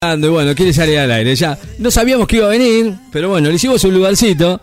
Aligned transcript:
y 0.00 0.28
bueno, 0.28 0.54
quiere 0.54 0.72
salir 0.72 0.96
al 0.96 1.10
aire. 1.10 1.34
Ya 1.34 1.58
no 1.80 1.90
sabíamos 1.90 2.28
que 2.28 2.36
iba 2.36 2.46
a 2.46 2.50
venir, 2.50 2.94
pero 3.10 3.30
bueno, 3.30 3.48
le 3.48 3.56
hicimos 3.56 3.82
un 3.82 3.94
lugarcito. 3.94 4.60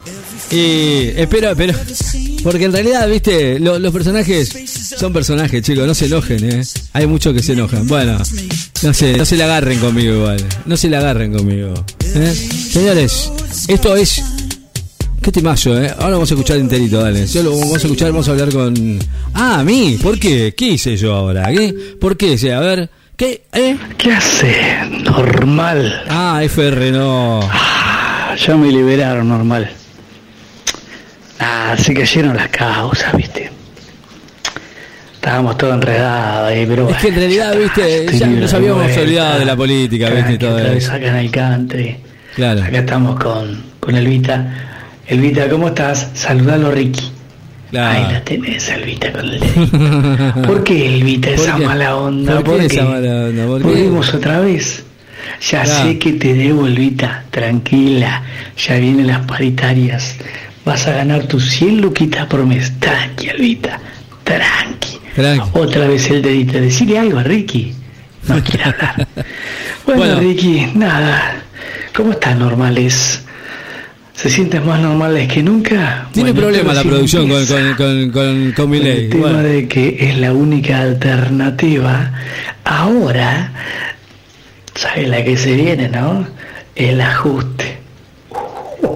Y 0.50 1.09
espero, 1.17 1.54
pero. 1.58 1.73
Porque 2.42 2.63
en 2.63 2.71
realidad, 2.71 3.09
viste, 3.09 3.59
lo- 3.59 3.77
los 3.77 3.92
personajes 3.92 4.48
son 4.98 5.11
personajes, 5.11 5.61
chicos, 5.61 5.85
no 5.85 5.93
se 5.93 6.06
enojen, 6.06 6.51
¿eh? 6.53 6.63
Hay 6.93 7.06
muchos 7.08 7.33
que 7.33 7.43
se 7.43 7.51
enojan. 7.51 7.85
Bueno, 7.85 8.18
no 8.84 8.93
sé, 8.93 9.18
no 9.18 9.25
se 9.25 9.36
le 9.36 9.43
agarren 9.43 9.77
conmigo 9.79 10.13
igual. 10.13 10.38
No 10.66 10.77
se 10.77 10.88
le 10.88 10.95
agarren 10.95 11.34
conmigo. 11.34 11.73
¿eh? 12.15 12.33
Señores, 12.33 13.29
esto 13.67 13.93
es. 13.97 14.23
¿Qué 15.21 15.33
temazo, 15.33 15.77
eh? 15.83 15.89
Ahora 15.97 16.11
vamos 16.11 16.31
a 16.31 16.36
escuchar 16.36 16.59
enterito, 16.59 17.02
dale. 17.02 17.27
Yo 17.27 17.43
lo 17.43 17.57
vamos 17.57 17.73
a 17.73 17.77
escuchar, 17.77 18.11
vamos 18.11 18.29
a 18.29 18.31
hablar 18.31 18.54
con. 18.54 18.99
Ah, 19.33 19.59
a 19.59 19.63
mí, 19.65 19.97
¿por 20.02 20.17
qué? 20.17 20.54
¿Qué 20.55 20.67
hice 20.70 20.95
yo 20.95 21.13
ahora? 21.13 21.52
¿Qué? 21.52 21.73
¿Por 21.99 22.15
qué? 22.15 22.38
Sí, 22.38 22.47
a 22.52 22.61
ver, 22.61 22.89
¿qué? 23.18 23.43
¿Eh? 23.54 23.77
¿Qué 23.97 24.11
hace? 24.13 24.55
Normal. 25.04 26.04
Ah, 26.09 26.41
FR, 26.43 26.91
no. 26.91 27.39
Ah, 27.52 28.35
Ya 28.38 28.55
me 28.55 28.72
liberaron, 28.72 29.30
normal. 29.30 29.70
Ah, 31.39 31.75
se 31.77 31.94
cayeron 31.94 32.36
las 32.36 32.49
causas, 32.49 33.13
viste. 33.16 33.49
Estábamos 35.16 35.58
todos 35.58 35.73
enredados 35.75 36.49
ahí, 36.52 36.66
pero 36.67 36.88
Es 36.89 36.98
que 36.98 37.08
en 37.08 37.16
realidad, 37.16 37.53
ya 37.53 37.59
viste, 37.59 38.05
está, 38.05 38.17
ya 38.17 38.27
nos 38.27 38.53
habíamos 38.53 38.95
olvidado 38.98 39.39
de 39.39 39.45
la 39.45 39.55
política, 39.55 40.09
viste, 40.09 40.34
y 40.34 40.38
Tranqui, 40.38 40.45
todo 40.61 40.72
eso. 40.72 40.91
acá 40.94 41.08
en 41.08 41.16
el 41.16 41.31
country. 41.31 41.97
Claro. 42.36 42.61
Acá 42.63 42.77
estamos 42.80 43.20
con, 43.20 43.63
con 43.80 43.95
Elvita. 43.95 44.53
Elvita, 45.08 45.50
¿cómo 45.50 45.70
estás? 45.70 46.09
Saludalo, 46.13 46.70
Ricky. 46.72 47.11
Ahí 47.77 48.02
la 48.02 48.07
Claro. 48.09 48.23
tenés, 48.25 48.70
Elvita, 48.70 49.11
con 49.11 49.25
el 49.25 49.39
dedito. 49.39 50.41
¿Por 50.47 50.63
qué, 50.63 50.95
Elvita, 50.95 51.29
¿Por 51.35 51.39
esa 51.45 51.55
qué? 51.57 51.66
mala 51.66 51.95
onda? 51.97 52.41
¿Por 52.41 52.59
qué 52.59 52.66
esa 52.66 52.85
mala 52.85 53.25
onda? 53.25 53.45
¿Por 53.47 53.61
qué? 53.61 53.67
Volvimos 53.67 54.13
otra 54.13 54.39
vez. 54.39 54.83
Ya 55.49 55.63
Claro. 55.63 55.83
sé 55.83 55.97
que 55.99 56.13
te 56.13 56.33
debo, 56.33 56.67
Elvita. 56.67 57.23
Tranquila. 57.31 58.23
Ya 58.57 58.75
vienen 58.77 59.07
las 59.07 59.25
paritarias. 59.25 60.16
Vas 60.66 60.88
a 60.88 60.91
ganar 60.94 61.23
tus 61.27 61.50
100 61.52 61.81
luquitas 61.81 62.25
por 62.27 62.45
mes. 62.45 62.72
Tranqui, 62.80 63.27
Elvita. 63.30 63.80
Tranqui. 64.23 64.97
Tranqui. 65.16 65.50
Otra 65.53 65.88
vez 65.88 66.09
el 66.09 66.22
dedito. 66.22 66.53
Decirle 66.59 67.00
algo 67.00 67.19
a 67.19 67.23
Ricky. 67.23 67.73
No 68.28 68.41
quiere 68.44 68.63
hablar. 68.66 69.07
Bueno, 69.85 70.02
Bueno. 70.02 70.19
Ricky, 70.19 70.67
nada. 70.73 71.35
¿Cómo 71.95 72.13
estás, 72.13 72.35
normales? 72.38 73.23
¿Se 74.16 74.30
sienten 74.30 74.66
más 74.66 74.80
normales 74.80 75.27
que 75.31 75.44
nunca? 75.44 76.08
Tiene 76.13 76.31
Bueno, 76.31 76.52
pero 76.53 76.73
la 76.73 76.81
producción 76.83 77.27
con, 77.30 77.45
con, 77.45 77.73
con, 77.75 78.11
con, 78.11 78.52
con 78.53 78.69
mi 78.69 78.77
con 78.77 78.88
ley. 78.88 78.97
El 79.05 79.09
tema 79.09 79.23
Bueno, 79.23 79.39
de 79.44 79.67
que 79.67 79.97
es 79.99 80.17
la 80.17 80.33
única 80.33 80.80
alternativa. 80.80 82.11
Ahora, 82.63 83.52
¿sabe 84.73 85.07
la 85.07 85.23
que 85.23 85.35
se 85.38 85.53
viene, 85.53 85.89
no? 85.89 86.25
El 86.75 87.02
ajuste. 87.02 87.77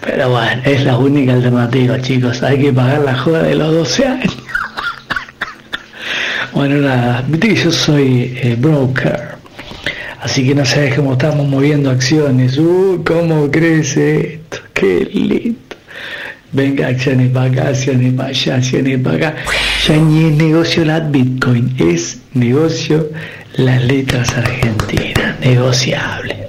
Pero 0.00 0.30
bueno, 0.30 0.62
es 0.64 0.82
la 0.84 0.96
única 0.96 1.34
alternativa, 1.34 2.00
chicos. 2.00 2.42
Hay 2.42 2.58
que 2.60 2.72
pagar 2.72 3.00
la 3.00 3.18
joda 3.18 3.42
de 3.42 3.54
los 3.54 3.72
12 3.72 4.06
años. 4.06 4.36
Bueno, 6.50 6.76
nada, 6.76 7.22
viste 7.28 7.48
que 7.48 7.54
yo 7.54 7.70
soy 7.70 8.36
eh, 8.42 8.56
broker. 8.58 9.36
Así 10.20 10.46
que 10.46 10.54
no 10.54 10.64
sabes 10.64 10.94
cómo 10.94 11.12
estamos 11.12 11.46
moviendo 11.46 11.90
acciones. 11.90 12.58
Uh, 12.58 13.02
cómo 13.06 13.50
crece 13.50 14.34
esto. 14.34 14.58
Qué 14.72 15.08
lindo. 15.12 15.58
Venga, 16.50 16.88
acciones 16.88 17.30
para 17.30 17.50
acá, 17.50 17.68
acciones 17.68 18.14
para 18.14 18.30
allá, 18.30 18.54
acciones 18.56 19.00
para 19.00 19.16
acá. 19.16 19.34
Ya 19.86 19.96
ni 19.96 20.24
es 20.24 20.32
negocio 20.32 20.84
la 20.84 21.00
Bitcoin, 21.00 21.74
es 21.78 22.20
negocio 22.32 23.10
las 23.54 23.82
letras 23.84 24.34
argentinas. 24.34 25.38
Negociable. 25.40 26.48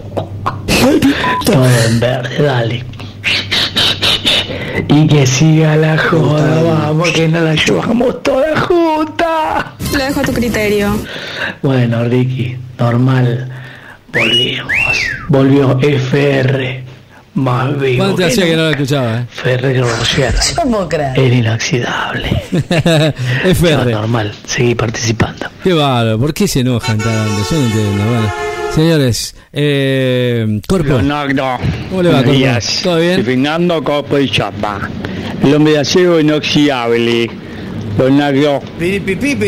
Todo 1.45 1.65
en 1.85 1.99
verde, 1.99 2.41
dale. 2.41 2.85
Y 4.87 5.07
que 5.07 5.27
siga 5.27 5.75
la 5.75 5.97
joda, 5.97 6.63
vamos, 6.63 7.09
que 7.09 7.27
nos 7.27 7.43
la 7.43 7.55
llevamos 7.55 8.13
junta. 8.23 8.39
Lo 9.99 10.05
dejo 10.05 10.21
a 10.21 10.23
tu 10.23 10.32
criterio. 10.32 10.95
Bueno, 11.61 12.05
Ricky, 12.05 12.55
normal. 12.77 13.49
Volvimos. 14.14 14.71
Volvió 15.27 15.77
FR. 15.82 16.83
Más 17.33 17.77
vivo. 17.77 18.05
¿Cuánto 18.05 18.26
hacía 18.26 18.45
que 18.45 18.55
no 18.55 18.64
la 18.64 18.70
escuchaba? 18.71 19.17
Eh? 19.20 19.26
Ferrero 19.30 19.86
Rocher. 19.98 20.33
No 20.55 20.64
puedo 20.71 20.88
creer. 20.89 21.20
Era 21.20 21.36
inoxidable. 21.36 22.43
No, 23.43 23.49
FR. 23.52 23.92
normal, 23.92 24.33
seguí 24.45 24.73
participando. 24.73 25.48
Qué 25.64 25.73
bárbaro, 25.73 26.17
¿por 26.17 26.33
qué 26.33 26.48
se 26.48 26.61
enojan 26.61 26.98
tanto? 26.98 27.43
Yo 27.52 27.58
no 27.58 27.65
entiendo. 27.65 28.04
Bueno, 28.05 28.33
señores, 28.73 29.36
eh, 29.52 30.61
Corpo, 30.65 30.88
Leonardo, 30.93 31.58
¿Cómo 31.89 32.04
le 32.04 32.09
va, 32.09 32.17
Corpo? 32.20 32.32
días. 32.32 32.80
¿Todo 32.83 32.99
bien? 32.99 33.26
Fernando 33.26 33.83
Corpo 33.83 34.15
de 34.15 34.30
Chapa. 34.30 34.80
El 35.43 35.54
hombre 35.55 35.73
de 35.73 35.80
acero 35.80 36.20
inoxidable. 36.21 37.30
Leonardo, 37.99 38.61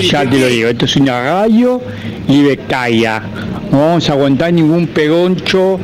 ya 0.02 0.30
te 0.30 0.38
lo 0.40 0.48
digo, 0.48 0.68
esto 0.70 0.86
es 0.86 0.96
una 0.98 1.24
radio 1.24 1.82
libertaria. 2.28 3.22
No 3.72 3.80
vamos 3.80 4.10
a 4.10 4.12
aguantar 4.14 4.52
ningún 4.54 4.88
pegoncho, 4.88 5.80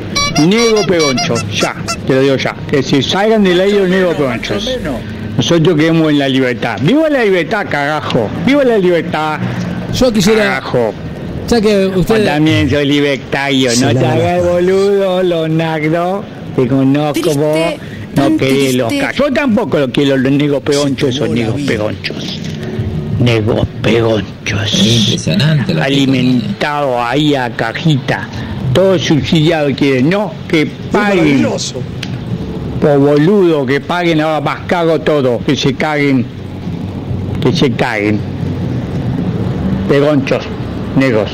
nego 0.46 0.82
pegoncho. 0.86 1.34
Ya, 1.50 1.74
te 2.06 2.14
lo 2.14 2.20
digo 2.20 2.36
ya. 2.36 2.54
Que 2.70 2.82
se 2.82 3.02
salgan 3.02 3.42
del 3.42 3.58
aire 3.60 3.80
los 3.80 3.88
nego 3.88 4.12
pegonchos. 4.12 4.68
Nosotros 5.38 5.76
creemos 5.76 6.10
en 6.10 6.18
la 6.18 6.28
libertad. 6.28 6.78
¡Viva 6.82 7.08
la 7.08 7.24
libertad, 7.24 7.66
carajo! 7.70 8.28
¡Viva 8.44 8.64
la 8.64 8.76
libertad, 8.76 9.38
yo 9.94 10.12
quisiera, 10.12 10.42
carajo! 10.44 10.92
ya 11.48 11.60
que 11.62 11.70
Yo 11.94 12.00
usted... 12.00 12.24
también 12.26 12.68
soy 12.68 12.84
libertario, 12.86 13.70
no 13.80 13.92
te 13.94 14.04
hagas 14.06 14.38
el 14.40 14.44
boludo, 14.46 15.22
Leonardo. 15.22 16.24
Te 16.54 16.66
conozco 16.66 17.34
vos, 17.34 17.58
no 18.16 18.36
querés 18.36 18.74
los 18.74 18.92
ca- 18.92 19.12
Yo 19.12 19.32
tampoco 19.32 19.78
lo 19.78 19.88
quiero 19.90 20.16
los 20.18 20.32
negos 20.32 20.60
pegonchos, 20.62 21.10
esos 21.10 21.30
negos 21.30 21.58
pegonchos. 21.62 22.40
Negos 23.18 23.66
pegonchos. 23.82 24.72
Impresionante 24.72 25.80
Alimentado 25.80 27.02
ahí 27.02 27.34
a 27.34 27.50
cajita. 27.50 28.28
Todo 28.72 28.98
subsidiado 28.98 29.74
quieren, 29.74 30.10
no, 30.10 30.32
que 30.46 30.66
paguen. 30.66 31.46
Por 32.80 32.98
boludo, 32.98 33.66
que 33.66 33.80
paguen 33.80 34.20
ahora 34.20 34.40
más 34.40 34.60
cago 34.66 35.00
todo, 35.00 35.40
que 35.44 35.56
se 35.56 35.74
caguen. 35.74 36.24
Que 37.42 37.52
se 37.52 37.72
caguen. 37.72 38.20
Pegonchos, 39.88 40.44
negros. 40.96 41.30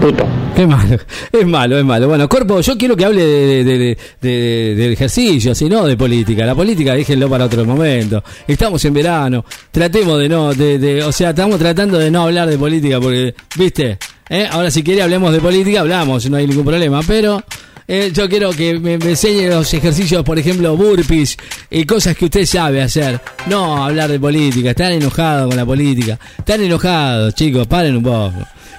Puto. 0.00 0.26
Qué 0.56 0.66
malo, 0.66 0.96
es 1.32 1.46
malo, 1.46 1.78
es 1.78 1.84
malo. 1.84 2.08
Bueno, 2.08 2.28
Corpo, 2.28 2.60
yo 2.60 2.78
quiero 2.78 2.96
que 2.96 3.04
hable 3.04 3.24
de, 3.26 3.64
de- 3.64 3.96
de- 4.20 4.92
ejercicio, 4.92 5.54
si 5.54 5.68
no 5.68 5.84
de 5.86 5.96
política. 5.96 6.46
La 6.46 6.54
política 6.54 6.94
déjenlo 6.94 7.28
para 7.28 7.46
otro 7.46 7.64
momento. 7.64 8.22
Estamos 8.46 8.84
en 8.84 8.94
verano, 8.94 9.44
tratemos 9.72 10.18
de 10.20 10.28
no, 10.28 10.54
de, 10.54 11.02
o 11.02 11.10
sea, 11.12 11.30
estamos 11.30 11.58
tratando 11.58 11.98
de 11.98 12.10
no 12.10 12.22
hablar 12.22 12.48
de 12.48 12.56
política 12.58 13.00
porque, 13.00 13.34
viste, 13.56 13.98
¿Eh? 14.28 14.46
ahora 14.50 14.70
si 14.70 14.82
quiere 14.82 15.02
hablemos 15.02 15.32
de 15.32 15.40
política, 15.40 15.80
hablamos, 15.80 16.28
no 16.30 16.36
hay 16.36 16.46
ningún 16.46 16.64
problema, 16.64 17.00
pero... 17.06 17.42
eh, 17.88 18.10
yo 18.14 18.28
quiero 18.28 18.50
que 18.52 18.78
me, 18.78 18.96
me 18.96 19.10
enseñe 19.10 19.48
los 19.50 19.74
ejercicios, 19.74 20.22
por 20.22 20.38
ejemplo, 20.38 20.74
burpees 20.76 21.36
y 21.70 21.84
cosas 21.84 22.16
que 22.16 22.26
usted 22.26 22.46
sabe 22.46 22.80
hacer. 22.80 23.20
No 23.48 23.84
hablar 23.84 24.10
de 24.10 24.18
política, 24.20 24.70
están 24.70 24.92
enojados 24.92 25.48
con 25.48 25.56
la 25.56 25.66
política. 25.66 26.18
Están 26.38 26.62
enojados, 26.62 27.34
chicos, 27.34 27.66
paren 27.66 27.96
un 27.96 28.02
poco. 28.02 28.32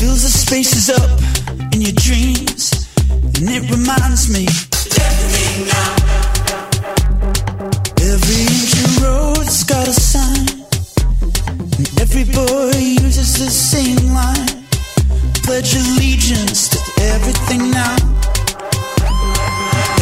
fills 0.00 0.22
the 0.22 0.30
spaces 0.30 0.88
up 0.88 1.12
in 1.74 1.82
your 1.82 1.92
dreams, 1.92 2.88
and 3.36 3.44
it 3.52 3.68
reminds 3.68 4.32
me. 4.32 4.48
Every 8.00 8.40
inch 8.48 8.72
road's 9.04 9.62
got 9.64 9.86
a 9.86 9.92
sign, 9.92 10.48
and 11.76 11.88
every 12.00 12.24
boy 12.24 12.72
uses 13.04 13.30
the 13.44 13.50
same 13.50 14.00
line. 14.16 14.64
Pledge 15.44 15.76
allegiance 15.76 16.70
to 16.72 16.78
everything 17.12 17.70
now. 17.70 17.96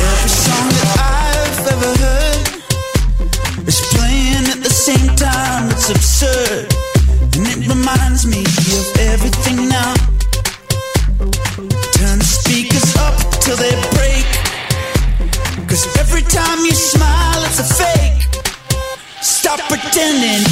Every 0.06 0.32
song 0.46 0.68
that 0.78 0.90
I've 1.10 1.60
ever 1.74 1.92
heard 2.06 2.46
is 3.66 3.80
playing 3.98 4.46
at 4.54 4.60
the 4.62 4.70
same 4.70 5.10
time. 5.16 5.70
It's 5.74 5.90
absurd, 5.90 6.47
reminds 7.94 8.26
me 8.26 8.42
of 8.42 8.86
everything 9.12 9.68
now. 9.68 9.94
Turn 11.96 12.18
the 12.18 12.24
speakers 12.24 12.96
up 12.96 13.16
till 13.40 13.56
they 13.56 13.74
break. 13.96 14.26
Cause 15.68 15.86
every 15.98 16.22
time 16.22 16.58
you 16.64 16.72
smile, 16.72 17.44
it's 17.44 17.60
a 17.60 17.68
fake. 17.80 18.20
Stop 19.22 19.60
pretending 19.68 20.47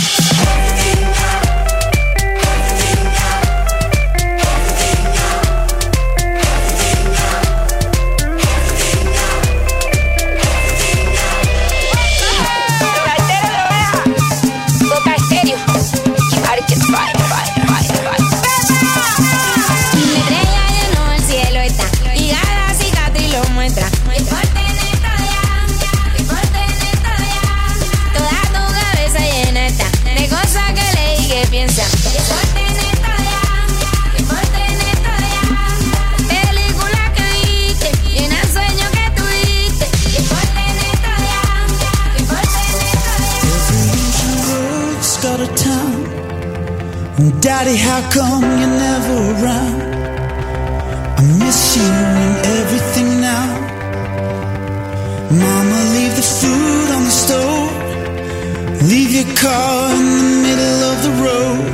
Car 59.34 59.94
in 59.94 60.04
the 60.04 60.28
middle 60.46 60.80
of 60.92 60.96
the 61.02 61.12
road. 61.26 61.66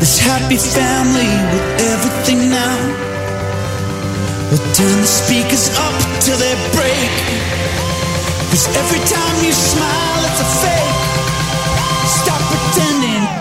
This 0.00 0.18
happy 0.18 0.56
family 0.56 1.30
with 1.52 1.66
everything 1.92 2.50
now. 2.50 2.76
We'll 4.50 4.66
turn 4.74 5.00
the 5.00 5.06
speakers 5.06 5.70
up 5.78 5.96
till 6.20 6.36
they 6.36 6.54
break. 6.76 7.12
Cause 8.50 8.66
every 8.76 9.02
time 9.08 9.36
you 9.44 9.52
smile, 9.52 10.20
it's 10.28 10.40
a 10.40 10.48
fake. 10.62 11.00
Stop 12.20 12.40
pretending. 12.50 13.40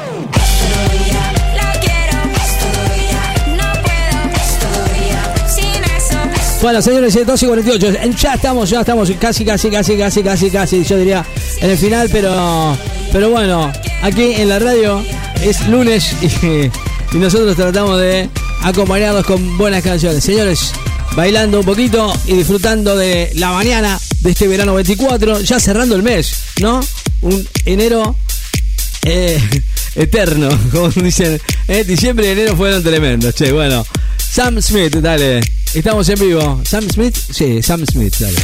Bueno, 6.62 6.82
señores, 6.82 7.18
2 7.26 7.44
y 7.44 7.46
48. 7.46 7.94
Ya 8.18 8.34
estamos, 8.34 8.70
ya 8.70 8.82
estamos 8.82 9.10
casi, 9.18 9.46
casi, 9.46 9.70
casi, 9.70 9.98
casi, 9.98 10.22
casi, 10.22 10.50
casi, 10.52 10.84
yo 10.84 10.98
diría 10.98 11.26
en 11.62 11.70
el 11.70 11.78
final, 11.78 12.10
pero, 12.12 12.78
pero 13.12 13.30
bueno, 13.30 13.72
aquí 14.02 14.34
en 14.34 14.50
la 14.50 14.60
radio 14.60 15.04
es 15.42 15.68
lunes 15.68 16.16
y, 16.22 17.18
nosotros 17.18 17.56
tratamos 17.56 18.00
de 18.00 18.30
acompañarnos 18.62 19.26
con 19.26 19.58
buenas 19.58 19.84
canciones. 19.84 20.24
Señores, 20.24 20.74
bailando 21.16 21.60
un 21.60 21.66
poquito 21.66 22.14
y 22.26 22.34
disfrutando 22.34 22.96
de 22.96 23.32
la 23.36 23.52
mañana 23.52 24.00
de 24.22 24.32
este 24.32 24.48
verano 24.48 24.76
24, 24.76 25.42
ya 25.42 25.60
cerrando 25.60 25.96
el 25.96 26.04
mes, 26.04 26.34
¿no? 26.62 26.80
Un 27.22 27.48
enero 27.66 28.16
eh, 29.04 29.42
eterno, 29.96 30.50
como 30.72 30.90
dicen. 30.90 31.42
Eh, 31.68 31.84
diciembre 31.84 32.28
y 32.28 32.32
enero 32.32 32.56
fueron 32.56 32.84
tremendos, 32.84 33.34
che, 33.34 33.52
bueno. 33.52 33.86
Sam 34.18 34.62
Smith, 34.62 34.96
dale. 34.98 35.42
Estamos 35.74 36.08
en 36.10 36.20
vivo. 36.20 36.62
¿Sam 36.64 36.88
Smith? 36.90 37.16
Sí, 37.32 37.64
Sam 37.64 37.86
Smith, 37.86 38.16
dale. 38.20 38.40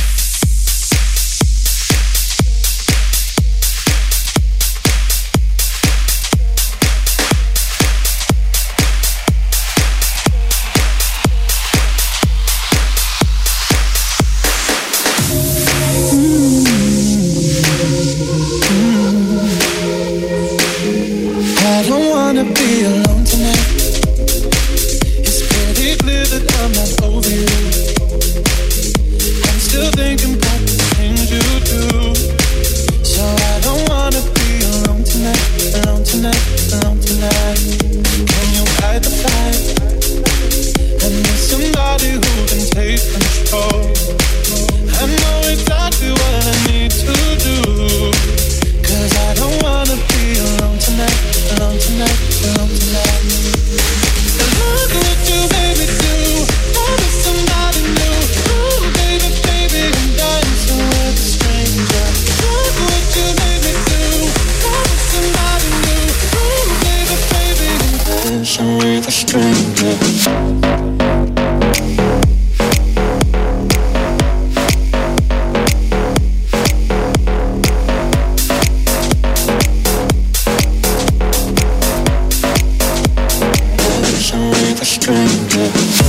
Stranger. 84.96 86.05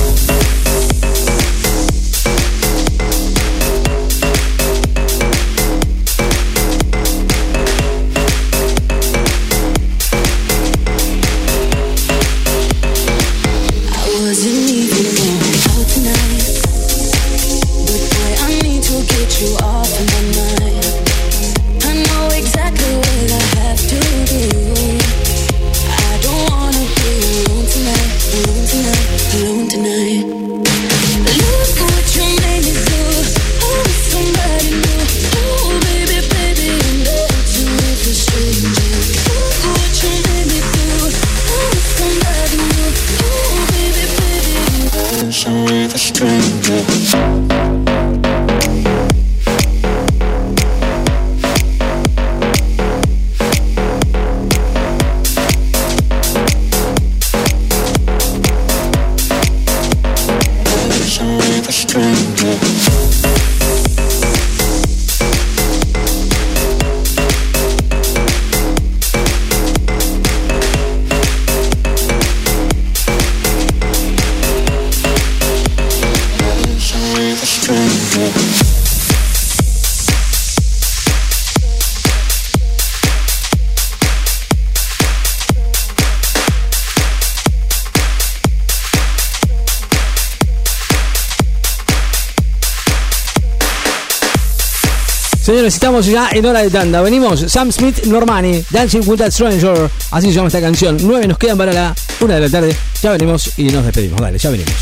Ya 96.05 96.29
en 96.31 96.45
hora 96.45 96.61
de 96.61 96.69
tanda. 96.69 97.01
Venimos, 97.01 97.45
Sam 97.47 97.71
Smith, 97.71 98.05
Normani, 98.05 98.63
Dancing 98.69 99.01
with 99.05 99.21
a 99.21 99.31
Stranger. 99.31 99.89
Así 100.11 100.27
se 100.27 100.33
llama 100.33 100.47
esta 100.47 100.61
canción. 100.61 100.97
Nueve 101.01 101.27
nos 101.27 101.37
quedan 101.37 101.57
para 101.57 101.73
la 101.73 101.95
una 102.19 102.35
de 102.35 102.41
la 102.41 102.49
tarde. 102.49 102.75
Ya 103.01 103.11
venimos 103.11 103.57
y 103.57 103.63
nos 103.65 103.83
despedimos. 103.83 104.21
Dale, 104.21 104.37
ya 104.37 104.49
venimos. 104.49 104.73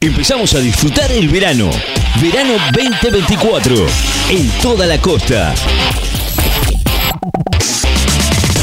Empezamos 0.00 0.54
a 0.54 0.60
disfrutar 0.60 1.10
el 1.12 1.28
verano. 1.28 1.70
Verano 2.20 2.54
2024 2.72 3.74
en 4.30 4.48
toda 4.62 4.86
la 4.86 5.00
costa. 5.00 5.54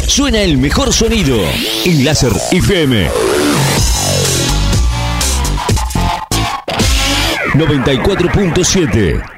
Suena 0.08 0.42
el 0.42 0.58
mejor 0.58 0.94
sonido 0.94 1.38
en 1.86 2.06
Láser 2.06 2.32
FM. 2.52 3.10
94.7 7.54 9.37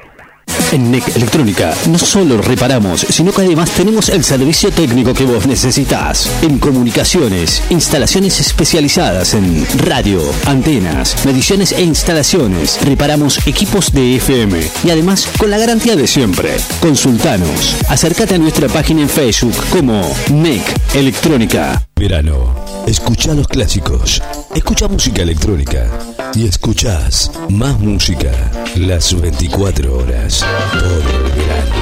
En 0.72 0.90
NEC 0.92 1.16
Electrónica 1.16 1.74
no 1.88 1.98
solo 1.98 2.40
reparamos, 2.40 3.00
sino 3.08 3.32
que 3.32 3.42
además 3.42 3.70
tenemos 3.70 4.08
el 4.08 4.22
servicio 4.22 4.70
técnico 4.70 5.12
que 5.12 5.24
vos 5.24 5.46
necesitas. 5.46 6.30
En 6.42 6.58
comunicaciones, 6.58 7.62
instalaciones 7.70 8.38
especializadas 8.38 9.34
en 9.34 9.66
radio, 9.84 10.22
antenas, 10.46 11.16
mediciones 11.24 11.72
e 11.72 11.82
instalaciones. 11.82 12.78
Reparamos 12.84 13.44
equipos 13.48 13.92
de 13.92 14.16
FM 14.16 14.60
y 14.84 14.90
además 14.90 15.28
con 15.38 15.50
la 15.50 15.58
garantía 15.58 15.96
de 15.96 16.06
siempre. 16.06 16.56
Consultanos. 16.80 17.76
Acércate 17.88 18.36
a 18.36 18.38
nuestra 18.38 18.68
página 18.68 19.02
en 19.02 19.08
Facebook 19.08 19.56
como 19.70 20.08
NEC 20.30 20.62
Electrónica. 20.94 21.84
Verano. 21.96 22.54
Escucha 22.86 23.34
los 23.34 23.48
clásicos. 23.48 24.22
Escucha 24.54 24.86
música 24.86 25.22
electrónica. 25.22 25.88
Y 26.34 26.46
escuchás 26.46 27.30
más 27.48 27.78
música 27.80 28.30
las 28.76 29.20
24 29.20 29.98
horas. 29.98 30.44
Todo 30.72 30.96
el 30.96 31.32
verano. 31.32 31.74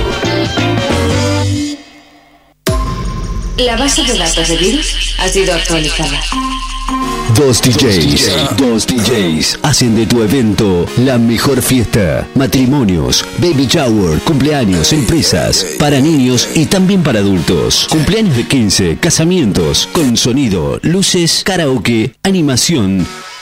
La 3.59 3.77
base 3.77 4.05
de 4.05 4.19
datos 4.19 4.49
de 4.49 4.57
virus 4.57 5.15
ha 5.19 5.29
sido 5.29 5.55
actualizada. 5.55 6.21
Dos 7.37 7.61
DJs, 7.61 8.57
dos 8.57 8.87
DJs 8.87 9.59
hacen 9.63 9.95
de 9.95 10.07
tu 10.07 10.23
evento 10.23 10.87
la 10.99 11.19
mejor 11.19 11.61
fiesta. 11.61 12.27
Matrimonios, 12.35 13.25
baby 13.39 13.67
shower, 13.67 14.19
cumpleaños, 14.21 14.93
empresas, 14.93 15.67
para 15.79 16.01
niños 16.01 16.49
y 16.55 16.67
también 16.67 17.03
para 17.03 17.21
adultos. 17.21 17.87
Cumpleaños 17.91 18.37
de 18.37 18.49
15, 18.49 18.99
casamientos, 18.99 19.89
con 19.93 20.17
sonido, 20.17 20.79
luces, 20.83 21.43
karaoke, 21.45 22.15
animación 22.23 23.07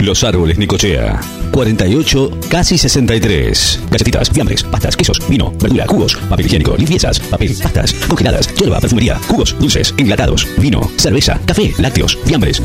Los 0.00 0.22
árboles 0.22 0.58
Nicochea. 0.58 1.20
48, 1.50 2.30
casi 2.48 2.78
63. 2.78 3.80
Galletitas, 3.90 4.30
fiambres, 4.30 4.62
pastas, 4.62 4.96
quesos, 4.96 5.20
vino, 5.28 5.52
verdura, 5.60 5.86
jugos, 5.88 6.16
papel 6.28 6.46
higiénico, 6.46 6.76
limpiezas, 6.76 7.18
papel, 7.18 7.56
pastas, 7.60 7.94
congeladas, 8.06 8.54
hierba, 8.54 8.80
perfumería, 8.80 9.18
jugos, 9.26 9.56
dulces, 9.58 9.92
enlatados, 9.96 10.46
vino, 10.58 10.88
cerveza, 10.96 11.40
café, 11.44 11.74
lácteos, 11.78 12.16
fiambres. 12.24 12.62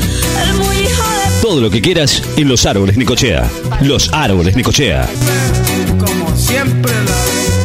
Todo 1.42 1.60
lo 1.60 1.70
que 1.70 1.82
quieras 1.82 2.22
en 2.36 2.48
los 2.48 2.64
árboles 2.66 2.96
Nicochea. 2.96 3.50
Los 3.82 4.12
árboles 4.12 4.56
Nicochea. 4.56 5.08
Como 5.98 6.34
siempre 6.36 6.92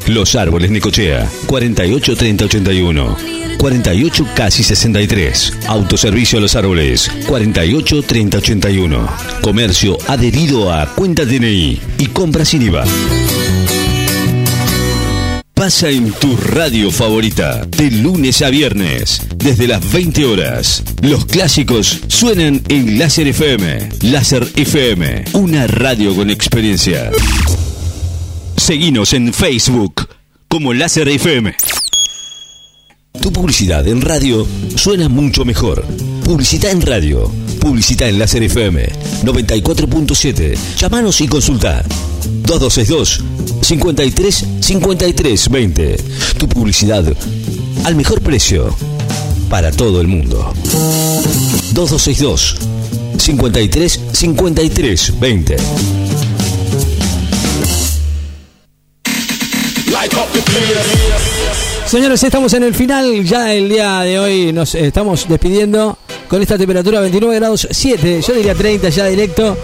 Los 0.08 0.36
árboles 0.36 0.72
Nicochea. 0.72 1.30
48 1.46 2.16
30 2.16 2.46
81. 2.46 3.39
48 3.60 4.26
casi 4.36 4.64
63. 4.64 5.54
Autoservicio 5.68 6.40
a 6.40 6.42
los 6.42 6.56
árboles. 6.56 7.12
48 7.28 8.02
30 8.04 8.38
81. 8.38 9.10
Comercio 9.42 9.98
adherido 10.08 10.74
a 10.74 10.96
cuenta 10.96 11.26
DNI 11.26 11.80
y 11.98 12.06
compra 12.08 12.46
sin 12.46 12.62
IVA. 12.62 12.86
Pasa 15.54 15.90
en 15.90 16.14
tu 16.14 16.38
radio 16.38 16.90
favorita, 16.90 17.66
de 17.66 17.92
lunes 17.92 18.42
a 18.42 18.50
viernes, 18.50 19.28
desde 19.36 19.68
las 19.68 19.92
20 19.92 20.26
horas. 20.26 20.82
Los 21.02 21.26
clásicos 21.26 22.00
suenan 22.08 22.62
en 22.70 22.98
Láser 22.98 23.28
FM. 23.28 23.90
Láser 24.04 24.48
FM, 24.56 25.26
una 25.34 25.68
radio 25.68 26.16
con 26.16 26.30
experiencia. 26.30 27.12
Seguinos 28.56 29.12
en 29.12 29.34
Facebook 29.34 30.08
como 30.48 30.74
Láser 30.74 31.10
FM. 31.10 31.54
Tu 33.14 33.34
publicidad 33.34 33.86
en 33.88 34.02
radio 34.02 34.48
suena 34.76 35.10
mucho 35.10 35.44
mejor. 35.44 35.84
Publicidad 36.24 36.72
en 36.72 36.82
radio. 36.82 37.30
Publicidad 37.60 38.08
en 38.08 38.20
Láser 38.20 38.44
FM 38.44 38.88
94.7. 39.24 40.56
Llámanos 40.78 41.20
y 41.20 41.28
consulta. 41.28 41.84
2262 42.44 43.22
53 43.62 44.46
53 44.62 45.50
20. 45.50 45.98
Tu 46.38 46.48
publicidad 46.48 47.04
al 47.84 47.96
mejor 47.96 48.22
precio 48.22 48.74
para 49.50 49.72
todo 49.72 50.00
el 50.00 50.08
mundo. 50.08 50.54
2262 51.74 52.58
53 53.18 54.00
53 54.14 55.20
20. 55.20 55.58
Señores, 61.90 62.24
estamos 62.24 62.54
en 62.54 62.64
el 62.64 62.76
final. 62.76 63.24
Ya 63.24 63.54
el 63.54 63.68
día 63.70 64.02
de 64.02 64.20
hoy 64.20 64.54
nos 64.54 64.76
estamos 64.76 65.28
despidiendo 65.28 65.98
con 66.28 66.40
esta 66.42 66.58
temperatura 66.58 67.00
29 67.02 67.36
grados 67.36 67.68
7. 67.72 68.22
Yo 68.28 68.34
diría 68.36 68.54
30 68.54 68.90
ya 68.90 69.06
directo. 69.08 69.58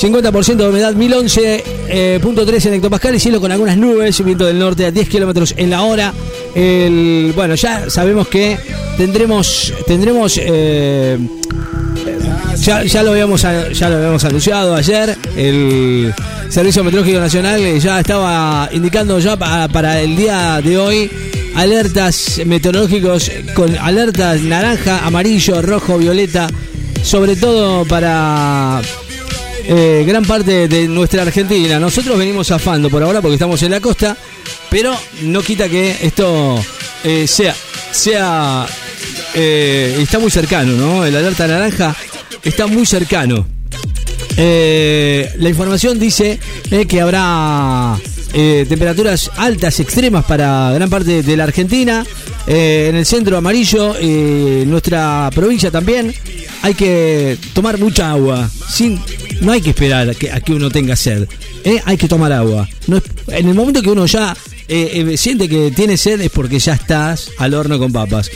50% 0.00 0.56
de 0.56 0.68
humedad, 0.68 0.94
1011.3 0.94 2.66
en 2.66 2.74
hectopascal 2.74 3.14
y 3.14 3.20
cielo 3.20 3.40
con 3.42 3.52
algunas 3.52 3.76
nubes, 3.76 4.24
viento 4.24 4.46
del 4.46 4.58
norte 4.58 4.86
a 4.86 4.90
10 4.90 5.08
kilómetros 5.08 5.52
en 5.56 5.68
la 5.70 5.82
hora. 5.82 6.14
Bueno, 6.54 7.54
ya 7.56 7.90
sabemos 7.90 8.28
que 8.28 8.56
tendremos, 8.96 9.74
tendremos 9.86 10.40
eh, 10.42 11.18
ya, 12.86 13.02
lo 13.02 13.10
habíamos 13.10 13.42
ya 13.42 13.90
lo 13.90 13.96
habíamos 13.96 14.24
anunciado 14.24 14.74
ayer. 14.74 15.14
El 15.36 16.14
Servicio 16.48 16.84
Meteorológico 16.84 17.20
Nacional 17.20 17.60
eh, 17.60 17.78
ya 17.80 18.00
estaba 18.00 18.70
indicando 18.72 19.18
ya 19.18 19.36
pa- 19.36 19.68
para 19.68 20.00
el 20.00 20.16
día 20.16 20.60
de 20.64 20.78
hoy 20.78 21.10
alertas 21.54 22.40
meteorológicos 22.44 23.30
con 23.54 23.76
alertas 23.78 24.40
naranja, 24.42 25.06
amarillo, 25.06 25.62
rojo, 25.62 25.98
violeta, 25.98 26.48
sobre 27.02 27.36
todo 27.36 27.84
para 27.84 28.80
eh, 29.64 30.04
gran 30.06 30.24
parte 30.24 30.68
de 30.68 30.88
nuestra 30.88 31.22
Argentina. 31.22 31.78
Nosotros 31.78 32.18
venimos 32.18 32.48
zafando 32.48 32.90
por 32.90 33.02
ahora 33.02 33.20
porque 33.20 33.34
estamos 33.34 33.62
en 33.62 33.70
la 33.70 33.80
costa, 33.80 34.16
pero 34.70 34.96
no 35.22 35.42
quita 35.42 35.68
que 35.68 35.96
esto 36.02 36.62
eh, 37.04 37.26
sea, 37.26 37.54
sea, 37.90 38.66
eh, 39.34 39.98
está 40.00 40.18
muy 40.18 40.30
cercano, 40.30 40.72
¿no? 40.72 41.04
El 41.04 41.14
alerta 41.14 41.46
naranja 41.46 41.94
está 42.42 42.66
muy 42.66 42.86
cercano. 42.86 43.46
La 44.36 45.48
información 45.48 45.98
dice 45.98 46.40
que 46.88 47.00
habrá 47.00 47.98
eh, 48.32 48.66
temperaturas 48.68 49.30
altas, 49.36 49.78
extremas 49.80 50.24
para 50.24 50.72
gran 50.72 50.88
parte 50.88 51.22
de 51.22 51.36
la 51.36 51.44
Argentina. 51.44 52.04
Eh, 52.46 52.86
en 52.90 52.96
el 52.96 53.06
centro 53.06 53.36
amarillo, 53.36 53.94
eh, 54.00 54.64
nuestra 54.66 55.30
provincia 55.34 55.70
también. 55.70 56.12
Hay 56.62 56.74
que 56.74 57.38
tomar 57.52 57.78
mucha 57.78 58.10
agua. 58.10 58.50
Sin, 58.68 59.00
no 59.40 59.52
hay 59.52 59.60
que 59.60 59.70
esperar 59.70 60.10
a 60.10 60.14
que, 60.14 60.30
que 60.44 60.52
uno 60.52 60.70
tenga 60.70 60.96
sed. 60.96 61.28
eh, 61.64 61.80
hay 61.84 61.96
que 61.96 62.08
tomar 62.08 62.32
agua. 62.32 62.68
En 63.28 63.48
el 63.48 63.54
momento 63.54 63.82
que 63.82 63.90
uno 63.90 64.06
ya 64.06 64.36
siente 65.16 65.48
que 65.50 65.70
tiene 65.70 65.98
sed 65.98 66.20
es 66.22 66.30
porque 66.30 66.58
ya 66.58 66.72
estás 66.74 67.30
al 67.38 67.52
horno 67.52 67.78
con 67.78 67.92
papas. 67.92 68.30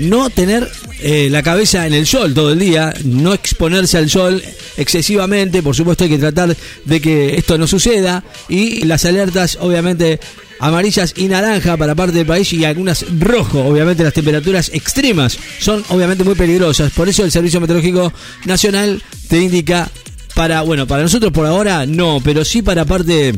No 0.00 0.28
tener 0.30 0.70
la 1.02 1.42
cabeza 1.42 1.86
en 1.86 1.94
el 1.94 2.06
sol 2.06 2.34
todo 2.34 2.52
el 2.52 2.58
día, 2.58 2.92
no 3.04 3.32
exponerse 3.32 3.96
al 3.96 4.10
sol 4.10 4.42
excesivamente, 4.78 5.62
por 5.62 5.76
supuesto 5.76 6.04
hay 6.04 6.10
que 6.10 6.18
tratar 6.18 6.56
de 6.84 7.00
que 7.00 7.36
esto 7.36 7.58
no 7.58 7.66
suceda. 7.66 8.24
Y 8.48 8.84
las 8.84 9.04
alertas 9.04 9.58
obviamente 9.60 10.20
amarillas 10.60 11.14
y 11.16 11.28
naranja 11.28 11.76
para 11.76 11.94
parte 11.94 12.16
del 12.16 12.26
país 12.26 12.52
y 12.52 12.64
algunas 12.64 13.04
rojo, 13.18 13.64
obviamente 13.64 14.02
las 14.02 14.14
temperaturas 14.14 14.70
extremas 14.72 15.38
son 15.60 15.84
obviamente 15.90 16.24
muy 16.24 16.34
peligrosas, 16.34 16.90
por 16.92 17.08
eso 17.08 17.22
el 17.22 17.30
Servicio 17.30 17.60
Meteorológico 17.60 18.12
Nacional 18.44 19.00
te 19.28 19.40
indica 19.40 19.88
para, 20.34 20.62
bueno, 20.62 20.86
para 20.86 21.02
nosotros 21.02 21.32
por 21.32 21.46
ahora 21.46 21.86
no, 21.86 22.20
pero 22.24 22.44
sí 22.44 22.62
para 22.62 22.84
parte 22.84 23.34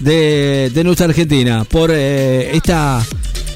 de, 0.00 0.80
nuestra 0.84 1.06
Argentina. 1.06 1.64
Por 1.64 1.90
eh, 1.92 2.50
esta 2.56 3.04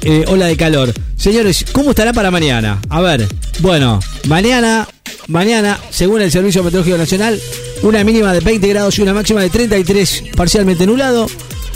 eh, 0.04 0.25
ola 0.28 0.46
de 0.46 0.56
calor. 0.56 0.92
Señores, 1.16 1.64
¿cómo 1.73 1.90
estará 1.90 2.12
para 2.12 2.30
mañana? 2.30 2.80
A 2.88 3.00
ver, 3.00 3.26
bueno, 3.61 4.00
mañana, 4.28 4.87
mañana, 5.28 5.78
según 5.90 6.20
el 6.20 6.30
Servicio 6.30 6.62
Meteorológico 6.62 6.99
Nacional, 6.99 7.40
una 7.82 8.04
mínima 8.04 8.32
de 8.32 8.40
20 8.40 8.68
grados 8.68 8.99
y 8.99 9.02
una 9.02 9.14
máxima 9.14 9.42
de 9.42 9.50
33, 9.50 10.25
parcialmente 10.37 10.87
nublado. 10.87 11.26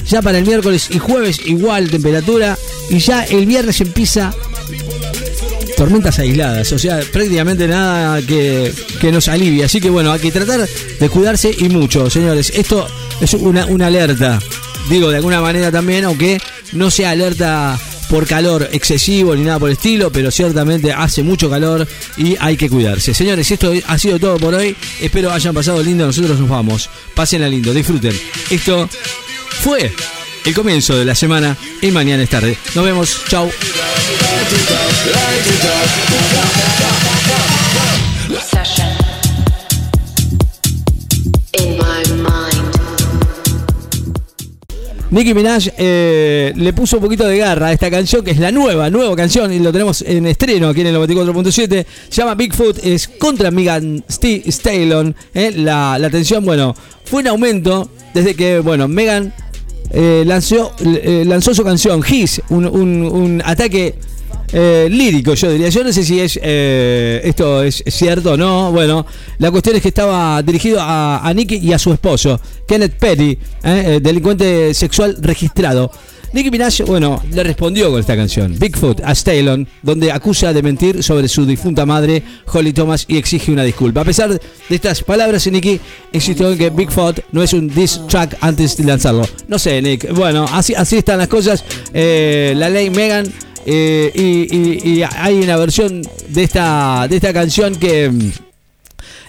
Ya 0.06 0.23
para 0.23 0.38
el 0.38 0.47
miércoles 0.47 0.88
y 0.90 0.99
jueves 0.99 1.40
igual 1.44 1.90
temperatura. 1.90 2.56
Y 2.88 2.99
ya 2.99 3.25
el 3.25 3.44
viernes 3.44 3.80
empieza 3.80 4.32
tormentas 5.76 6.18
aisladas, 6.18 6.73
o 6.73 6.78
sea, 6.78 7.00
prácticamente 7.12 7.68
nada 7.68 8.20
que, 8.23 8.73
que 9.00 9.12
nos 9.12 9.28
alivie. 9.28 9.64
Así 9.64 9.80
que 9.80 9.90
bueno, 9.90 10.11
hay 10.12 10.20
que 10.20 10.32
tratar 10.32 10.68
de 10.99 11.08
cuidarse 11.08 11.54
y 11.56 11.68
mucho, 11.68 12.11
señores. 12.11 12.52
Esto 12.54 12.87
es 13.20 13.35
una, 13.35 13.66
una 13.66 13.87
alerta, 13.87 14.40
digo 14.88 15.11
de 15.11 15.16
alguna 15.16 15.40
manera 15.40 15.70
también, 15.70 16.04
aunque 16.04 16.40
no 16.73 16.90
sea 16.90 17.11
alerta 17.11 17.78
por 18.09 18.27
calor 18.27 18.69
excesivo 18.73 19.35
ni 19.35 19.43
nada 19.43 19.59
por 19.59 19.69
el 19.69 19.77
estilo, 19.77 20.11
pero 20.11 20.31
ciertamente 20.31 20.93
hace 20.93 21.23
mucho 21.23 21.50
calor 21.50 21.87
y 22.17 22.37
hay 22.41 22.57
que 22.57 22.69
cuidarse. 22.69 23.15
Señores, 23.15 23.50
esto 23.50 23.73
ha 23.87 23.99
sido 23.99 24.19
todo 24.19 24.38
por 24.38 24.55
hoy. 24.55 24.75
Espero 25.00 25.31
hayan 25.31 25.55
pasado 25.55 25.83
lindo. 25.83 26.07
Nosotros 26.07 26.38
nos 26.38 26.49
vamos. 26.49 26.88
Pásenla 27.15 27.49
lindo, 27.49 27.73
disfruten. 27.73 28.19
Esto 28.50 28.88
fue 29.61 29.93
el 30.45 30.55
comienzo 30.55 30.97
de 30.97 31.05
la 31.05 31.15
semana 31.15 31.57
y 31.83 31.91
mañana 31.91 32.23
es 32.23 32.31
tarde. 32.31 32.57
Nos 32.75 32.85
vemos. 32.85 33.21
Chau. 33.29 33.50
Nicki 45.11 45.33
Minaj 45.33 45.69
eh, 45.79 46.53
le 46.55 46.73
puso 46.75 46.97
un 46.99 47.03
poquito 47.03 47.27
de 47.27 47.38
garra 47.38 47.69
a 47.69 47.73
esta 47.73 47.91
canción, 47.91 48.23
que 48.23 48.31
es 48.33 48.38
la 48.38 48.53
nueva, 48.53 48.91
nueva 48.91 49.17
canción, 49.17 49.50
y 49.53 49.59
lo 49.59 49.73
tenemos 49.73 50.03
en 50.03 50.27
estreno 50.27 50.69
aquí 50.69 50.83
en 50.83 50.88
el 50.88 50.97
94.7. 50.97 51.87
Se 52.11 52.17
llama 52.21 52.35
Bigfoot, 52.35 52.79
es 52.85 53.09
contra 53.09 53.50
Megan 53.50 54.05
Sti- 54.07 54.43
Stallion. 54.49 55.17
eh. 55.33 55.53
La, 55.57 55.99
la 55.99 56.11
tensión, 56.11 56.45
bueno, 56.45 56.75
fue 57.05 57.23
en 57.23 57.29
aumento 57.29 57.91
desde 58.12 58.35
que, 58.35 58.59
bueno, 58.61 58.87
Megan 58.87 59.33
eh, 59.91 60.25
lanzó, 60.27 60.73
lanzó 61.25 61.55
su 61.55 61.65
canción 61.65 62.03
His, 62.07 62.43
un- 62.50 62.67
un 62.67 63.43
ataque 63.47 63.95
eh, 64.52 64.88
lírico, 64.90 65.35
yo 65.35 65.50
diría. 65.50 65.69
Yo 65.69 65.85
no 65.85 65.93
sé 65.93 66.02
si 66.05 66.21
es 66.21 66.38
eh, 66.43 67.21
esto 67.25 67.62
es 67.62 67.83
cierto 67.87 68.33
o 68.33 68.37
no. 68.37 68.73
Bueno, 68.73 69.05
la 69.38 69.50
cuestión 69.50 69.76
es 69.76 69.83
que 69.83 69.88
estaba 69.88 70.43
dirigido 70.43 70.78
a, 70.81 71.31
Nicky 71.35 71.57
y 71.57 71.73
a 71.73 71.78
su 71.78 71.93
esposo, 71.93 72.40
Kenneth 72.67 72.99
Petty, 72.99 73.38
eh, 73.62 74.00
delincuente 74.02 74.73
sexual 74.75 75.17
registrado. 75.21 75.90
Nicki 76.31 76.50
Minaj, 76.50 76.83
bueno, 76.87 77.23
le 77.33 77.43
respondió 77.43 77.90
con 77.90 78.00
esta 78.00 78.14
canción, 78.14 78.55
Bigfoot 78.59 79.00
a 79.02 79.12
Stalon, 79.12 79.67
donde 79.83 80.12
acusa 80.12 80.52
de 80.52 80.62
mentir 80.62 81.02
sobre 81.02 81.26
su 81.26 81.47
difunta 81.47 81.87
madre, 81.87 82.23
Holly 82.52 82.75
Thomas, 82.75 83.07
y 83.09 83.17
exige 83.17 83.50
una 83.50 83.62
disculpa. 83.62 84.02
A 84.02 84.05
pesar 84.05 84.28
de 84.31 84.40
estas 84.69 85.02
palabras, 85.02 85.47
Nicky 85.47 85.81
insistió 86.12 86.52
en 86.52 86.59
que 86.59 86.69
Bigfoot 86.69 87.21
no 87.33 87.43
es 87.43 87.55
un 87.55 87.69
diss 87.69 88.02
track 88.09 88.37
antes 88.43 88.76
de 88.76 88.85
lanzarlo. 88.85 89.26
No 89.49 89.59
sé, 89.59 89.81
Nick. 89.81 90.12
Bueno, 90.12 90.45
así, 90.52 90.75
así 90.75 90.99
están 90.99 91.17
las 91.17 91.28
cosas. 91.28 91.64
La 91.95 92.69
ley 92.69 92.90
Megan 92.90 93.25
eh, 93.67 94.81
y, 94.85 95.03
hay 95.03 95.41
una 95.43 95.57
versión 95.57 96.03
de 96.29 96.43
esta, 96.43 97.07
de 97.09 97.17
esta 97.17 97.33
canción 97.33 97.75
que 97.77 98.09
mm, 98.11 98.31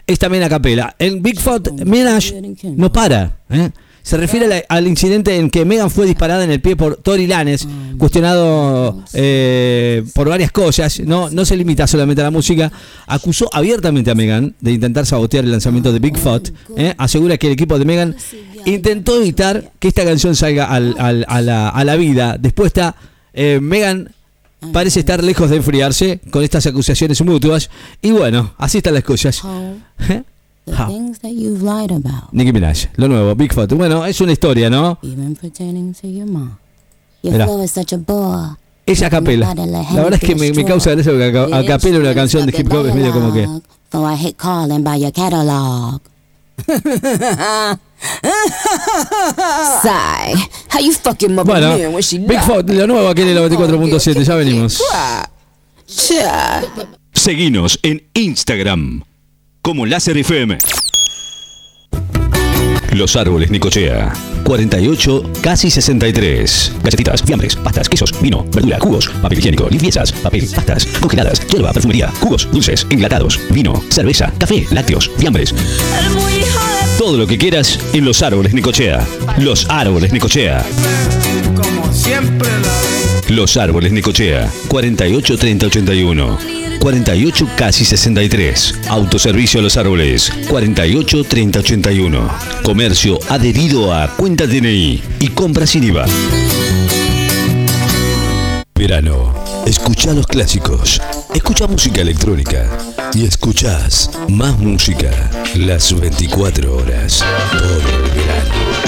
es 0.08 0.20
también 0.20 0.44
a 0.44 0.50
capela. 0.50 0.96
En 1.00 1.22
Bigfoot, 1.22 1.72
Minaj 1.86 2.32
no 2.76 2.92
para. 2.92 3.38
¿eh? 3.50 3.70
Se 4.02 4.18
refiere 4.18 4.66
al 4.70 4.88
incidente 4.88 5.36
en 5.36 5.52
que 5.52 5.66
Megan 5.66 5.92
fue 5.92 6.08
disparada 6.08 6.44
en 6.44 6.50
el 6.50 6.62
pie 6.62 6.76
por 6.76 6.96
Tory 6.96 7.28
Lanez, 7.28 7.68
cuestionado 8.00 9.04
eh, 9.14 10.04
por 10.16 10.28
varias 10.30 10.52
cosas. 10.52 11.00
No, 11.02 11.30
no 11.30 11.46
se 11.46 11.56
limita 11.56 11.86
solamente 11.86 12.22
a 12.22 12.24
la 12.24 12.32
música. 12.32 12.72
Acusó 13.06 13.50
abiertamente 13.54 14.10
a 14.10 14.16
Megan 14.16 14.56
de 14.62 14.72
intentar 14.72 15.06
sabotear 15.06 15.44
el 15.44 15.52
lanzamiento 15.52 15.92
de 15.94 16.00
Bigfoot. 16.00 16.50
¿eh? 16.78 16.96
Asegura 16.98 17.38
que 17.38 17.48
el 17.48 17.54
equipo 17.54 17.78
de 17.78 17.86
Megan 17.86 18.16
intentó 18.66 19.16
evitar 19.22 19.72
que 19.80 19.90
esta 19.90 20.04
canción 20.06 20.36
salga 20.36 20.66
al- 20.66 20.96
al- 20.98 21.26
a, 21.28 21.42
la, 21.42 21.70
a 21.70 21.84
la 21.84 21.96
vida. 21.96 22.38
Después 22.40 22.68
está 22.68 22.96
eh, 23.34 23.60
Megan 23.62 24.12
parece 24.74 25.00
estar 25.00 25.24
lejos 25.24 25.50
de 25.50 25.58
enfriarse 25.58 26.20
con 26.32 26.44
estas 26.44 26.66
acusaciones 26.68 27.22
mutuas. 27.22 27.70
Y 28.02 28.12
bueno, 28.12 28.54
así 28.58 28.78
están 28.80 28.94
las 28.94 29.04
cosas. 29.04 29.42
¿Eh? 30.10 30.24
You've 31.24 31.64
lied 31.64 31.92
about, 31.92 32.32
Nicki 32.32 32.52
Minaj, 32.54 32.90
lo 32.96 33.08
nuevo, 33.08 33.36
Bigfoot. 33.36 33.74
Bueno, 33.74 34.06
es 34.06 34.22
una 34.22 34.32
historia, 34.32 34.70
¿no? 34.70 35.00
bore. 38.06 38.56
Es 38.86 39.02
a 39.04 39.10
capela. 39.10 39.54
La 39.56 40.04
verdad 40.04 40.14
es 40.14 40.20
que 40.22 40.36
me, 40.36 40.52
me 40.52 40.66
causa 40.66 40.92
gracia 40.92 41.12
porque 41.12 41.38
a, 41.38 41.58
a 41.60 41.66
capela 41.66 42.00
una 42.00 42.14
canción 42.16 42.46
de 42.46 42.58
hip 42.58 42.72
hop 42.72 42.88
es 42.88 42.96
medio 42.96 43.12
como 43.12 43.34
que. 43.34 43.48
Bueno, 51.44 51.76
Bigfoot, 52.28 52.70
lo 52.70 52.88
nuevo 52.88 53.08
aquí 53.10 53.22
en 53.22 53.30
el 53.30 53.38
94.7, 53.38 54.24
ya 54.24 54.36
venimos. 54.36 54.82
Seguinos 57.14 57.80
en 57.84 58.08
Instagram 58.14 59.04
como 59.62 59.86
Láser 59.86 60.18
FM. 60.18 60.58
Los 62.94 63.16
árboles 63.16 63.52
Nicochea. 63.52 64.14
48, 64.46 65.32
casi 65.42 65.70
63. 65.70 66.74
Galletitas, 66.84 67.22
fiambres, 67.22 67.56
pastas, 67.56 67.88
quesos, 67.88 68.20
vino, 68.20 68.44
verdura, 68.52 68.80
jugos, 68.80 69.10
papel 69.22 69.38
higiénico, 69.38 69.70
limpiezas, 69.70 70.12
papel, 70.12 70.50
pastas, 70.56 70.88
congeladas, 71.00 71.46
hierba, 71.48 71.72
perfumería, 71.72 72.12
jugos, 72.20 72.50
dulces, 72.52 72.88
enlatados, 72.90 73.40
vino, 73.52 73.80
cerveza, 73.90 74.34
café, 74.40 74.66
lácteos, 74.72 75.12
fiambres. 75.18 75.54
Todo 77.00 77.18
lo 77.18 77.26
que 77.28 77.38
quieras 77.38 77.80
en 77.94 78.04
los 78.04 78.22
árboles 78.22 78.54
Nicochea. 78.54 79.08
Los 79.38 79.70
árboles 79.70 80.12
Nicochea. 80.12 80.66
Como 81.56 81.94
siempre 81.94 82.50
Los 83.30 83.56
árboles 83.56 83.94
Nicochea, 83.94 84.52
48 84.68 85.38
30 85.38 85.68
81. 85.68 86.38
48 86.82 87.48
casi 87.56 87.86
63. 87.86 88.82
Autoservicio 88.90 89.62
a 89.62 89.64
los 89.64 89.78
árboles, 89.78 90.30
48 90.50 91.24
30 91.24 91.60
81. 91.60 92.30
Comercio 92.64 93.18
adherido 93.30 93.94
a 93.94 94.18
cuenta 94.18 94.46
DNI 94.46 95.02
y 95.22 95.28
compra 95.30 95.66
sin 95.66 95.86
IVA. 95.86 96.06
Verano. 98.80 99.34
Escucha 99.66 100.14
los 100.14 100.26
clásicos. 100.26 101.02
Escucha 101.36 101.68
música 101.68 102.00
electrónica. 102.00 102.66
Y 103.14 103.26
escuchás 103.26 104.10
más 104.30 104.58
música. 104.58 105.12
Las 105.56 106.00
24 106.00 106.78
horas. 106.78 107.22
Todo 107.52 107.76
el 107.76 108.12
verano. 108.12 108.79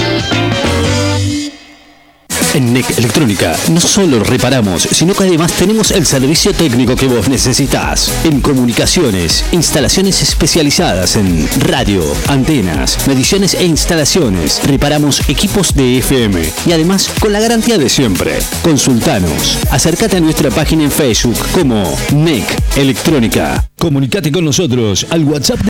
En 2.54 2.74
NEC 2.74 2.98
Electrónica 2.98 3.56
no 3.70 3.80
solo 3.80 4.22
reparamos, 4.22 4.82
sino 4.82 5.14
que 5.14 5.24
además 5.24 5.52
tenemos 5.52 5.90
el 5.90 6.04
servicio 6.04 6.52
técnico 6.52 6.94
que 6.96 7.06
vos 7.06 7.28
necesitas. 7.28 8.12
En 8.24 8.42
comunicaciones, 8.42 9.44
instalaciones 9.52 10.20
especializadas 10.20 11.16
en 11.16 11.48
radio, 11.60 12.02
antenas, 12.28 12.98
mediciones 13.06 13.54
e 13.54 13.64
instalaciones. 13.64 14.60
Reparamos 14.64 15.26
equipos 15.30 15.74
de 15.74 15.98
FM 15.98 16.42
y 16.66 16.72
además 16.72 17.10
con 17.20 17.32
la 17.32 17.40
garantía 17.40 17.78
de 17.78 17.88
siempre. 17.88 18.38
Consultanos. 18.62 19.58
Acércate 19.70 20.18
a 20.18 20.20
nuestra 20.20 20.50
página 20.50 20.84
en 20.84 20.90
Facebook 20.90 21.38
como 21.52 21.84
NEC 22.12 22.44
Electrónica. 22.76 23.66
Comunicate 23.78 24.30
con 24.30 24.44
nosotros 24.44 25.06
al 25.10 25.24
WhatsApp 25.24 25.60